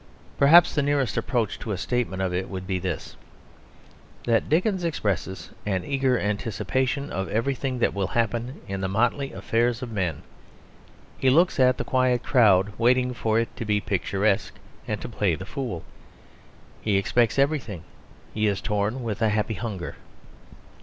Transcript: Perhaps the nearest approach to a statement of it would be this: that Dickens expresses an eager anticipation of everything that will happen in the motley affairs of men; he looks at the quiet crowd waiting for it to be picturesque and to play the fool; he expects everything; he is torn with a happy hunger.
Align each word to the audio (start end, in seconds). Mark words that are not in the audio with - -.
Perhaps 0.39 0.73
the 0.73 0.81
nearest 0.81 1.15
approach 1.15 1.59
to 1.59 1.71
a 1.71 1.77
statement 1.77 2.23
of 2.23 2.33
it 2.33 2.49
would 2.49 2.65
be 2.65 2.79
this: 2.79 3.15
that 4.23 4.49
Dickens 4.49 4.83
expresses 4.83 5.51
an 5.63 5.85
eager 5.85 6.19
anticipation 6.19 7.11
of 7.11 7.29
everything 7.29 7.77
that 7.77 7.93
will 7.93 8.07
happen 8.07 8.61
in 8.67 8.81
the 8.81 8.87
motley 8.87 9.31
affairs 9.31 9.83
of 9.83 9.91
men; 9.91 10.23
he 11.19 11.29
looks 11.29 11.59
at 11.59 11.77
the 11.77 11.83
quiet 11.83 12.23
crowd 12.23 12.73
waiting 12.79 13.13
for 13.13 13.39
it 13.39 13.55
to 13.55 13.63
be 13.63 13.79
picturesque 13.79 14.55
and 14.87 14.99
to 15.01 15.07
play 15.07 15.35
the 15.35 15.45
fool; 15.45 15.83
he 16.81 16.97
expects 16.97 17.37
everything; 17.37 17.83
he 18.33 18.47
is 18.47 18.59
torn 18.59 19.03
with 19.03 19.21
a 19.21 19.29
happy 19.29 19.53
hunger. 19.53 19.97